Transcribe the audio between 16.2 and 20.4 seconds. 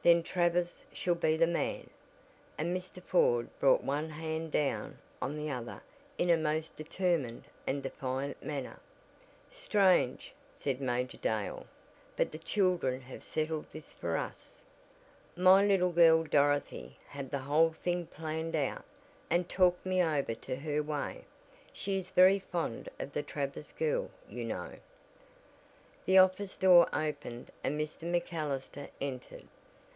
Dorothy had the whole thing planned out, and talked me over